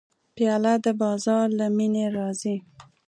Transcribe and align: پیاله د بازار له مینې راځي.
پیاله 0.35 0.73
د 0.85 0.87
بازار 1.01 1.45
له 1.59 1.65
مینې 1.77 2.05
راځي. 2.17 2.55